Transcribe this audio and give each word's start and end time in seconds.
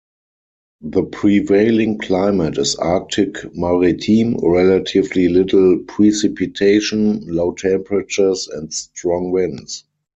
The 0.81 1.03
prevailing 1.03 1.99
climate 1.99 2.57
is 2.57 2.75
arctic-maritime; 2.75 4.35
relatively 4.41 5.29
little 5.29 5.77
precipitation, 5.87 7.27
low 7.27 7.51
temperatures, 7.51 8.47
and 8.47 8.73
strong 8.73 9.29
winds. 9.29 9.83